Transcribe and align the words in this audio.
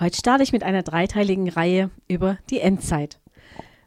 Heute 0.00 0.16
starte 0.16 0.42
ich 0.42 0.52
mit 0.52 0.64
einer 0.64 0.82
dreiteiligen 0.82 1.48
Reihe 1.48 1.88
über 2.08 2.38
die 2.50 2.58
Endzeit. 2.58 3.20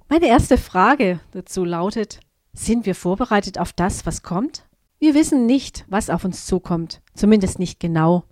Meine 0.07 0.27
erste 0.27 0.57
Frage 0.57 1.19
dazu 1.31 1.65
lautet, 1.65 2.21
sind 2.53 2.85
wir 2.85 2.95
vorbereitet 2.95 3.59
auf 3.59 3.73
das, 3.73 4.05
was 4.05 4.23
kommt? 4.23 4.63
Wir 4.99 5.13
wissen 5.13 5.45
nicht, 5.45 5.85
was 5.89 6.09
auf 6.09 6.23
uns 6.23 6.45
zukommt, 6.45 7.01
zumindest 7.13 7.59
nicht 7.59 7.81
genau. 7.81 8.23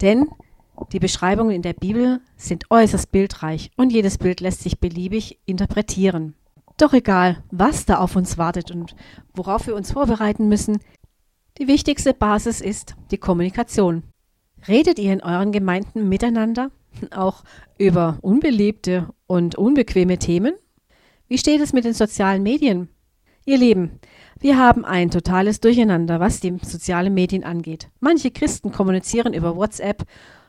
Denn 0.00 0.28
die 0.92 0.98
Beschreibungen 0.98 1.54
in 1.54 1.60
der 1.60 1.74
Bibel 1.74 2.22
sind 2.36 2.70
äußerst 2.70 3.12
bildreich 3.12 3.70
und 3.76 3.92
jedes 3.92 4.16
Bild 4.16 4.40
lässt 4.40 4.62
sich 4.62 4.80
beliebig 4.80 5.38
interpretieren. 5.44 6.34
Doch 6.78 6.94
egal, 6.94 7.44
was 7.50 7.84
da 7.84 7.98
auf 7.98 8.16
uns 8.16 8.38
wartet 8.38 8.70
und 8.70 8.96
worauf 9.34 9.66
wir 9.66 9.76
uns 9.76 9.92
vorbereiten 9.92 10.48
müssen, 10.48 10.78
die 11.58 11.68
wichtigste 11.68 12.14
Basis 12.14 12.62
ist 12.62 12.94
die 13.10 13.18
Kommunikation. 13.18 14.04
Redet 14.66 14.98
ihr 14.98 15.12
in 15.12 15.22
euren 15.22 15.52
Gemeinden 15.52 16.08
miteinander, 16.08 16.70
auch 17.10 17.44
über 17.78 18.18
unbeliebte 18.22 19.08
und 19.26 19.56
unbequeme 19.56 20.18
Themen? 20.18 20.54
Wie 21.28 21.38
steht 21.38 21.60
es 21.60 21.72
mit 21.72 21.84
den 21.84 21.94
sozialen 21.94 22.42
Medien? 22.42 22.88
Ihr 23.46 23.58
Lieben, 23.58 24.00
wir 24.38 24.58
haben 24.58 24.84
ein 24.84 25.10
totales 25.10 25.60
Durcheinander, 25.60 26.20
was 26.20 26.40
die 26.40 26.56
sozialen 26.62 27.14
Medien 27.14 27.44
angeht. 27.44 27.88
Manche 28.00 28.30
Christen 28.30 28.72
kommunizieren 28.72 29.34
über 29.34 29.56
WhatsApp, 29.56 30.04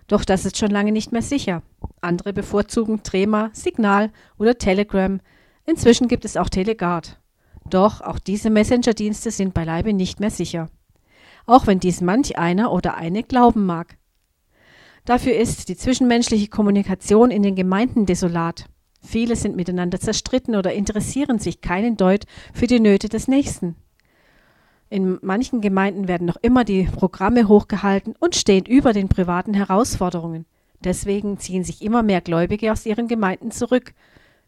doch 0.07 0.25
das 0.25 0.45
ist 0.45 0.57
schon 0.57 0.71
lange 0.71 0.91
nicht 0.91 1.11
mehr 1.11 1.21
sicher. 1.21 1.63
Andere 2.01 2.33
bevorzugen 2.33 3.01
Trema, 3.03 3.49
Signal 3.53 4.11
oder 4.37 4.57
Telegram. 4.57 5.21
Inzwischen 5.65 6.07
gibt 6.07 6.25
es 6.25 6.35
auch 6.35 6.49
Telegard. 6.49 7.21
Doch 7.69 8.01
auch 8.01 8.19
diese 8.19 8.49
Messenger-Dienste 8.49 9.31
sind 9.31 9.53
beileibe 9.53 9.93
nicht 9.93 10.19
mehr 10.19 10.31
sicher. 10.31 10.69
Auch 11.45 11.67
wenn 11.67 11.79
dies 11.79 12.01
manch 12.01 12.37
einer 12.37 12.71
oder 12.71 12.97
eine 12.97 13.23
glauben 13.23 13.65
mag. 13.65 13.97
Dafür 15.05 15.35
ist 15.35 15.69
die 15.69 15.75
zwischenmenschliche 15.75 16.47
Kommunikation 16.47 17.31
in 17.31 17.43
den 17.43 17.55
Gemeinden 17.55 18.05
desolat. 18.05 18.65
Viele 19.03 19.35
sind 19.35 19.55
miteinander 19.55 19.99
zerstritten 19.99 20.55
oder 20.55 20.73
interessieren 20.73 21.39
sich 21.39 21.62
keinen 21.62 21.98
Deut 21.98 22.26
für 22.53 22.67
die 22.67 22.79
Nöte 22.79 23.09
des 23.09 23.27
Nächsten. 23.27 23.76
In 24.89 25.17
manchen 25.21 25.61
Gemeinden 25.61 26.07
werden 26.07 26.27
noch 26.27 26.37
immer 26.41 26.63
die 26.65 26.84
Programme 26.84 27.48
hochgehalten 27.48 28.13
und 28.20 28.35
stehen 28.35 28.65
über 28.65 28.93
den 28.93 29.07
privaten 29.07 29.53
Herausforderungen. 29.53 30.45
Deswegen 30.84 31.39
ziehen 31.39 31.63
sich 31.63 31.81
immer 31.81 32.04
mehr 32.04 32.21
Gläubige 32.21 32.71
aus 32.71 32.85
ihren 32.85 33.07
Gemeinden 33.07 33.51
zurück. 33.51 33.93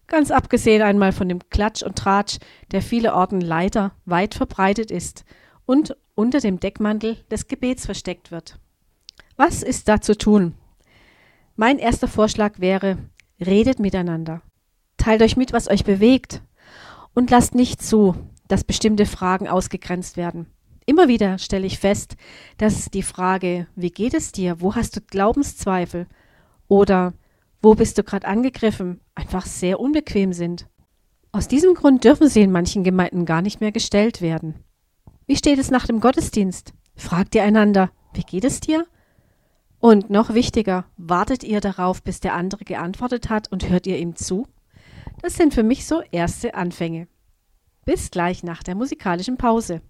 Ganz 0.07 0.31
abgesehen 0.31 0.81
einmal 0.81 1.13
von 1.13 1.29
dem 1.29 1.39
Klatsch 1.49 1.81
und 1.81 1.95
Tratsch, 1.97 2.39
der 2.71 2.81
vielerorten 2.81 3.41
leider 3.41 3.93
weit 4.05 4.35
verbreitet 4.35 4.91
ist 4.91 5.23
und 5.65 5.95
unter 6.13 6.39
dem 6.39 6.59
Deckmantel 6.59 7.17
des 7.31 7.47
Gebets 7.47 7.85
versteckt 7.85 8.29
wird. 8.29 8.59
Was 9.35 9.63
ist 9.63 9.87
da 9.87 10.01
zu 10.01 10.17
tun? 10.17 10.53
Mein 11.55 11.79
erster 11.79 12.07
Vorschlag 12.07 12.59
wäre, 12.59 12.97
Redet 13.43 13.79
miteinander. 13.79 14.41
Teilt 14.97 15.21
euch 15.21 15.35
mit, 15.35 15.53
was 15.53 15.69
euch 15.69 15.83
bewegt. 15.83 16.41
Und 17.13 17.29
lasst 17.29 17.55
nicht 17.55 17.81
zu, 17.81 18.15
dass 18.47 18.63
bestimmte 18.63 19.05
Fragen 19.05 19.47
ausgegrenzt 19.47 20.17
werden. 20.17 20.47
Immer 20.85 21.07
wieder 21.07 21.37
stelle 21.37 21.65
ich 21.65 21.79
fest, 21.79 22.15
dass 22.57 22.89
die 22.89 23.03
Frage, 23.03 23.67
wie 23.75 23.91
geht 23.91 24.13
es 24.13 24.31
dir, 24.31 24.59
wo 24.61 24.75
hast 24.75 24.95
du 24.95 25.01
Glaubenszweifel 25.01 26.07
oder 26.67 27.13
wo 27.61 27.75
bist 27.75 27.97
du 27.97 28.03
gerade 28.03 28.27
angegriffen, 28.27 28.99
einfach 29.15 29.45
sehr 29.45 29.79
unbequem 29.79 30.33
sind. 30.33 30.67
Aus 31.31 31.47
diesem 31.47 31.73
Grund 31.73 32.03
dürfen 32.03 32.27
sie 32.27 32.41
in 32.41 32.51
manchen 32.51 32.83
Gemeinden 32.83 33.25
gar 33.25 33.41
nicht 33.41 33.61
mehr 33.61 33.71
gestellt 33.71 34.21
werden. 34.21 34.55
Wie 35.25 35.37
steht 35.37 35.59
es 35.59 35.71
nach 35.71 35.87
dem 35.87 36.01
Gottesdienst? 36.01 36.73
Fragt 36.95 37.33
ihr 37.35 37.43
einander, 37.43 37.91
wie 38.13 38.23
geht 38.23 38.43
es 38.43 38.59
dir? 38.59 38.85
Und 39.83 40.09
noch 40.09 40.33
wichtiger, 40.33 40.85
wartet 40.95 41.43
ihr 41.43 41.59
darauf, 41.59 42.01
bis 42.01 42.21
der 42.21 42.35
andere 42.35 42.63
geantwortet 42.63 43.29
hat 43.29 43.51
und 43.51 43.67
hört 43.67 43.85
ihr 43.85 43.97
ihm 43.97 44.15
zu? 44.15 44.47
Das 45.21 45.35
sind 45.35 45.53
für 45.53 45.63
mich 45.63 45.85
so 45.85 46.01
erste 46.09 46.55
Anfänge. 46.55 47.09
Bis 47.83 48.09
gleich 48.09 48.43
nach 48.43 48.63
der 48.63 48.75
musikalischen 48.75 49.35
Pause. 49.35 49.81